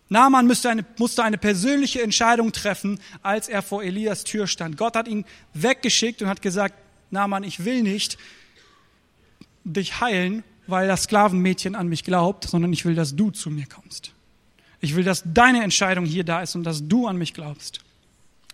[0.09, 4.77] Naaman musste eine, musste eine persönliche Entscheidung treffen, als er vor Elias Tür stand.
[4.77, 6.75] Gott hat ihn weggeschickt und hat gesagt,
[7.11, 8.17] Naaman, ich will nicht
[9.63, 13.65] dich heilen, weil das Sklavenmädchen an mich glaubt, sondern ich will, dass du zu mir
[13.65, 14.11] kommst.
[14.79, 17.81] Ich will, dass deine Entscheidung hier da ist und dass du an mich glaubst.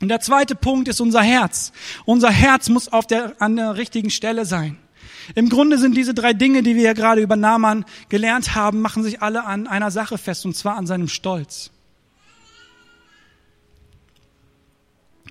[0.03, 1.71] Und der zweite Punkt ist unser Herz.
[2.03, 4.77] Unser Herz muss auf der, an der richtigen Stelle sein.
[5.33, 9.01] Im Grunde sind diese drei Dinge, die wir ja gerade über Naaman gelernt haben, machen
[9.01, 11.71] sich alle an einer Sache fest, und zwar an seinem Stolz.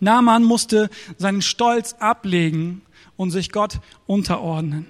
[0.00, 2.80] Naaman musste seinen Stolz ablegen
[3.18, 4.87] und sich Gott unterordnen.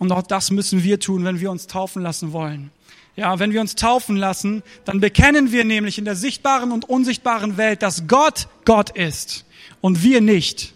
[0.00, 2.72] Und auch das müssen wir tun, wenn wir uns taufen lassen wollen.
[3.14, 7.58] Ja, wenn wir uns taufen lassen, dann bekennen wir nämlich in der sichtbaren und unsichtbaren
[7.58, 9.44] Welt, dass Gott Gott ist
[9.82, 10.72] und wir nicht.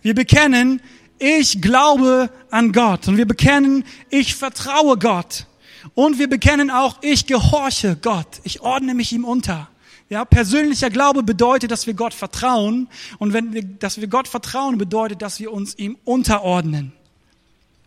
[0.00, 0.80] Wir bekennen,
[1.18, 5.46] ich glaube an Gott und wir bekennen, ich vertraue Gott.
[5.94, 8.40] Und wir bekennen auch, ich gehorche Gott.
[8.44, 9.68] Ich ordne mich ihm unter.
[10.10, 12.88] Ja, persönlicher Glaube bedeutet, dass wir Gott vertrauen.
[13.18, 16.92] Und wenn wir, dass wir Gott vertrauen, bedeutet, dass wir uns ihm unterordnen.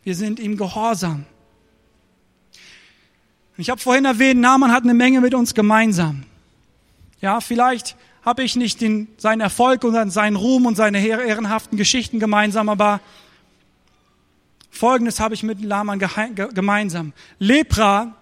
[0.04, 1.26] Wir sind ihm gehorsam.
[3.58, 6.24] Ich habe vorhin erwähnt, Naaman hat eine Menge mit uns gemeinsam.
[7.20, 12.20] Ja, vielleicht habe ich nicht den, seinen Erfolg und seinen Ruhm und seine ehrenhaften Geschichten
[12.20, 13.00] gemeinsam, aber
[14.70, 17.14] Folgendes habe ich mit Laman gemeinsam.
[17.40, 18.16] Lepra,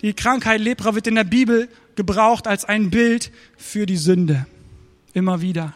[0.00, 4.46] die Krankheit Lepra wird in der Bibel gebraucht als ein Bild für die Sünde.
[5.12, 5.74] Immer wieder.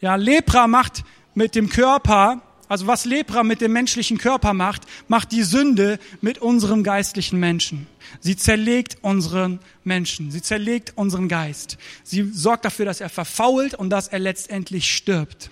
[0.00, 2.40] Ja, Lepra macht mit dem Körper,
[2.70, 7.88] also was Lepra mit dem menschlichen Körper macht, macht die Sünde mit unserem geistlichen Menschen.
[8.20, 10.30] Sie zerlegt unseren Menschen.
[10.30, 11.78] Sie zerlegt unseren Geist.
[12.04, 15.50] Sie sorgt dafür, dass er verfault und dass er letztendlich stirbt.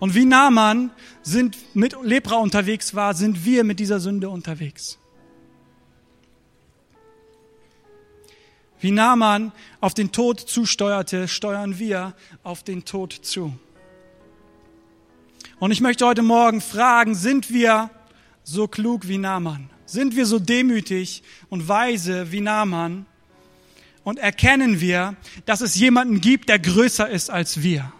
[0.00, 0.90] Und wie Naaman
[1.22, 4.98] sind mit Lepra unterwegs war, sind wir mit dieser Sünde unterwegs.
[8.80, 13.56] Wie Naaman auf den Tod zusteuerte, steuern wir auf den Tod zu.
[15.60, 17.90] Und ich möchte heute Morgen fragen, sind wir
[18.42, 19.70] so klug wie Naaman?
[19.86, 23.06] Sind wir so demütig und weise wie Naaman?
[24.02, 25.14] Und erkennen wir,
[25.46, 27.92] dass es jemanden gibt, der größer ist als wir?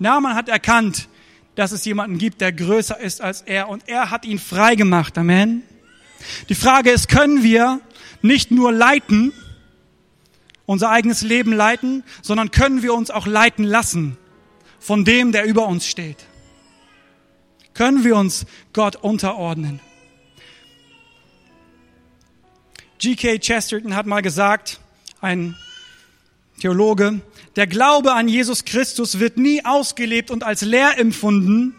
[0.00, 1.08] Naaman hat erkannt,
[1.54, 5.16] dass es jemanden gibt, der größer ist als er und er hat ihn frei gemacht.
[5.16, 5.62] Amen.
[6.48, 7.80] Die Frage ist, können wir
[8.22, 9.32] nicht nur leiten,
[10.66, 14.18] unser eigenes Leben leiten, sondern können wir uns auch leiten lassen
[14.80, 16.26] von dem, der über uns steht?
[17.76, 19.80] können wir uns Gott unterordnen.
[22.98, 23.38] G.K.
[23.38, 24.80] Chesterton hat mal gesagt,
[25.20, 25.54] ein
[26.58, 27.20] Theologe,
[27.54, 31.74] der Glaube an Jesus Christus wird nie ausgelebt und als leer empfunden,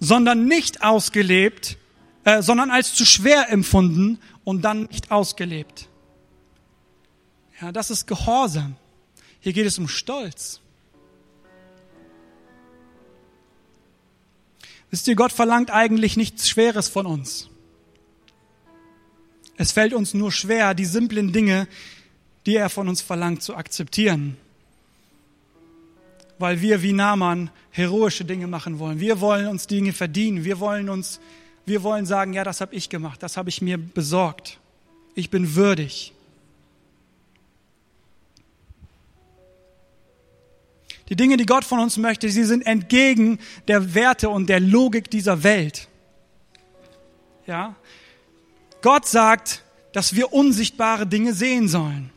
[0.00, 1.76] sondern nicht ausgelebt,
[2.24, 5.90] äh, sondern als zu schwer empfunden und dann nicht ausgelebt.
[7.60, 8.76] Ja, das ist Gehorsam.
[9.40, 10.60] Hier geht es um Stolz.
[14.94, 17.48] Wisst ihr, Gott verlangt eigentlich nichts Schweres von uns.
[19.56, 21.66] Es fällt uns nur schwer, die simplen Dinge,
[22.46, 24.36] die er von uns verlangt, zu akzeptieren.
[26.38, 29.00] Weil wir wie Naaman heroische Dinge machen wollen.
[29.00, 30.44] Wir wollen uns Dinge verdienen.
[30.44, 31.18] Wir wollen uns,
[31.66, 34.60] wir wollen sagen, ja, das habe ich gemacht, das habe ich mir besorgt.
[35.16, 36.12] Ich bin würdig.
[41.08, 43.38] Die Dinge, die Gott von uns möchte, sie sind entgegen
[43.68, 45.88] der Werte und der Logik dieser Welt.
[47.46, 47.76] Ja?
[48.80, 49.62] Gott sagt,
[49.92, 52.10] dass wir unsichtbare Dinge sehen sollen.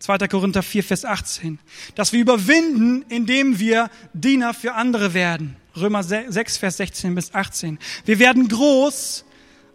[0.00, 0.28] 2.
[0.28, 1.58] Korinther 4, Vers 18.
[1.94, 5.56] Dass wir überwinden, indem wir Diener für andere werden.
[5.76, 7.78] Römer 6, Vers 16 bis 18.
[8.04, 9.24] Wir werden groß,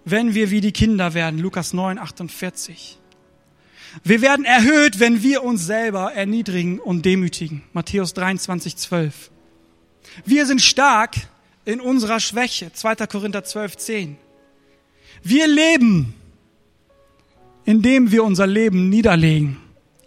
[0.05, 1.39] wenn wir wie die Kinder werden.
[1.39, 3.00] Lukas 9, 48.
[4.03, 7.63] Wir werden erhöht, wenn wir uns selber erniedrigen und demütigen.
[7.73, 9.31] Matthäus 23, 12.
[10.25, 11.15] Wir sind stark
[11.65, 12.71] in unserer Schwäche.
[12.73, 12.95] 2.
[13.07, 14.17] Korinther 12, 10.
[15.23, 16.13] Wir leben,
[17.65, 19.57] indem wir unser Leben niederlegen.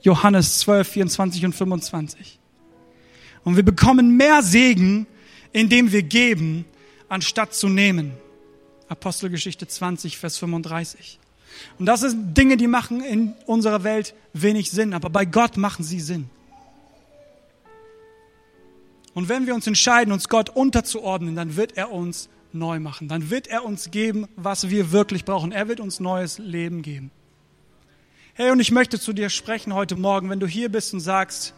[0.03, 2.39] Johannes 12, 24 und 25.
[3.45, 5.07] Und wir bekommen mehr Segen,
[5.53, 6.65] indem wir geben,
[7.09, 8.13] anstatt zu nehmen.
[8.89, 11.19] Apostelgeschichte 20, Vers 35.
[11.79, 15.85] Und das sind Dinge, die machen in unserer Welt wenig Sinn, aber bei Gott machen
[15.85, 16.29] sie Sinn.
[19.15, 23.09] Und wenn wir uns entscheiden, uns Gott unterzuordnen, dann wird er uns neu machen.
[23.09, 25.53] Dann wird er uns geben, was wir wirklich brauchen.
[25.53, 27.11] Er wird uns neues Leben geben.
[28.35, 31.55] Hey, und ich möchte zu dir sprechen heute Morgen, wenn du hier bist und sagst,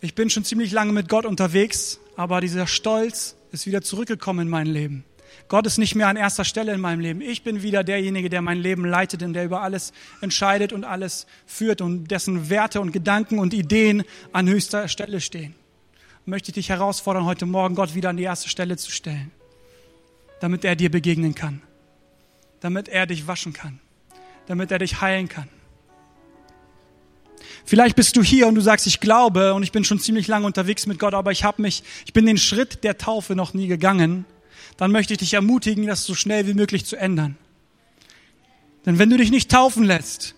[0.00, 4.48] ich bin schon ziemlich lange mit Gott unterwegs, aber dieser Stolz ist wieder zurückgekommen in
[4.48, 5.04] mein Leben.
[5.48, 7.20] Gott ist nicht mehr an erster Stelle in meinem Leben.
[7.20, 11.26] Ich bin wieder derjenige, der mein Leben leitet und der über alles entscheidet und alles
[11.46, 15.54] führt und dessen Werte und Gedanken und Ideen an höchster Stelle stehen.
[16.26, 19.30] Möchte ich dich herausfordern, heute Morgen Gott wieder an die erste Stelle zu stellen,
[20.40, 21.62] damit er dir begegnen kann
[22.60, 23.78] damit er dich waschen kann,
[24.46, 25.48] damit er dich heilen kann.
[27.64, 30.46] Vielleicht bist du hier und du sagst, ich glaube und ich bin schon ziemlich lange
[30.46, 33.66] unterwegs mit Gott, aber ich habe mich, ich bin den Schritt der Taufe noch nie
[33.66, 34.24] gegangen.
[34.78, 37.36] Dann möchte ich dich ermutigen, das so schnell wie möglich zu ändern.
[38.86, 40.34] Denn wenn du dich nicht taufen lässt,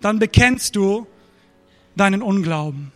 [0.00, 1.06] dann bekennst du
[1.94, 2.90] deinen Unglauben.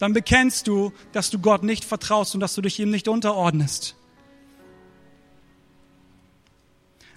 [0.00, 3.94] Dann bekennst du, dass du Gott nicht vertraust und dass du dich ihm nicht unterordnest.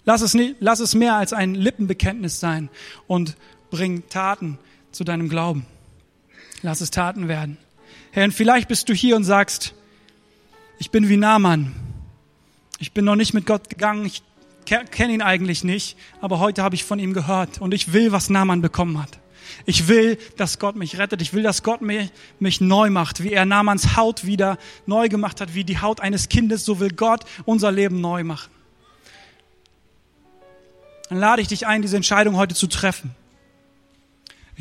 [0.06, 2.70] Lass es, nicht, lass es mehr als ein Lippenbekenntnis sein
[3.08, 3.36] und
[3.70, 4.58] bring Taten
[4.92, 5.66] zu deinem Glauben.
[6.62, 7.58] Lass es Taten werden.
[8.12, 9.74] Herr, und vielleicht bist du hier und sagst,
[10.80, 11.91] ich bin wie Naaman.
[12.82, 14.24] Ich bin noch nicht mit Gott gegangen, ich
[14.66, 18.30] kenne ihn eigentlich nicht, aber heute habe ich von ihm gehört und ich will, was
[18.30, 19.20] Naaman bekommen hat.
[19.66, 21.22] Ich will, dass Gott mich rettet.
[21.22, 25.42] Ich will, dass Gott mich, mich neu macht, wie er Namans Haut wieder neu gemacht
[25.42, 28.50] hat, wie die Haut eines Kindes, so will Gott unser Leben neu machen
[31.12, 33.14] dann lade ich dich ein, diese Entscheidung heute zu treffen.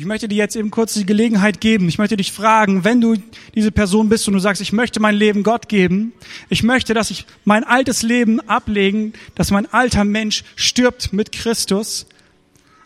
[0.01, 1.87] Ich möchte dir jetzt eben kurz die Gelegenheit geben.
[1.87, 3.17] Ich möchte dich fragen, wenn du
[3.53, 6.11] diese Person bist und du sagst, ich möchte mein Leben Gott geben,
[6.49, 12.07] ich möchte, dass ich mein altes Leben ablegen, dass mein alter Mensch stirbt mit Christus,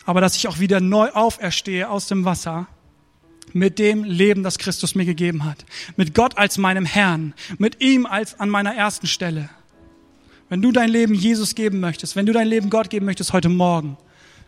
[0.04, 2.66] aber dass ich auch wieder neu auferstehe aus dem Wasser
[3.54, 5.64] mit dem Leben, das Christus mir gegeben hat.
[5.96, 9.48] Mit Gott als meinem Herrn, mit ihm als an meiner ersten Stelle.
[10.50, 13.48] Wenn du dein Leben Jesus geben möchtest, wenn du dein Leben Gott geben möchtest heute
[13.48, 13.96] Morgen,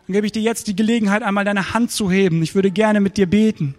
[0.09, 2.41] dann gebe ich dir jetzt die Gelegenheit, einmal deine Hand zu heben.
[2.41, 3.75] Ich würde gerne mit dir beten.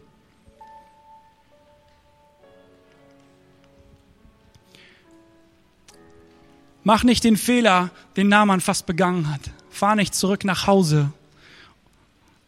[6.85, 9.41] Mach nicht den Fehler, den Naaman fast begangen hat.
[9.71, 11.13] Fahr nicht zurück nach Hause,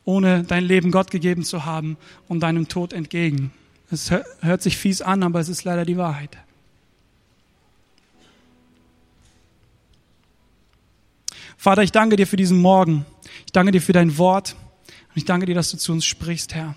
[0.05, 1.97] ohne dein Leben Gott gegeben zu haben
[2.29, 3.51] und deinem Tod entgegen.
[3.91, 6.39] Es hört sich fies an, aber es ist leider die Wahrheit.
[11.57, 13.05] Vater, ich danke dir für diesen Morgen.
[13.47, 14.57] Ich danke dir für dein Wort.
[14.87, 16.75] Und ich danke dir, dass du zu uns sprichst, Herr.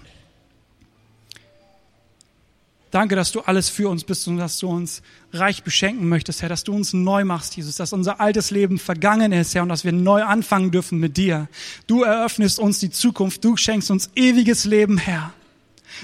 [2.96, 5.02] Danke, dass du alles für uns bist und dass du uns
[5.34, 9.34] reich beschenken möchtest, Herr, dass du uns neu machst, Jesus, dass unser altes Leben vergangen
[9.34, 11.50] ist, Herr, und dass wir neu anfangen dürfen mit dir.
[11.88, 15.34] Du eröffnest uns die Zukunft, du schenkst uns ewiges Leben, Herr.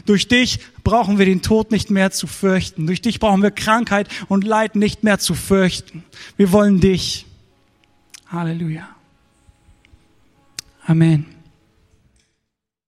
[0.06, 2.88] Durch dich brauchen wir den Tod nicht mehr zu fürchten.
[2.88, 6.04] Durch dich brauchen wir Krankheit und Leid nicht mehr zu fürchten.
[6.36, 7.26] Wir wollen dich.
[8.28, 8.88] Halleluja.
[10.91, 11.40] Amen.